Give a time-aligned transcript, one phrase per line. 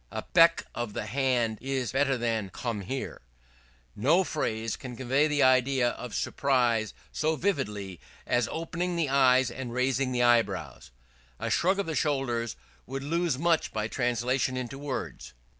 [0.11, 3.21] A beck of the hand is better than, "Come here."
[3.95, 9.71] No phrase can convey the idea of surprise so vividly as opening the eyes and
[9.71, 10.89] raising the eyebrows.
[11.39, 12.55] A shrug of the shoulders
[12.87, 15.35] would lose much by translation into words.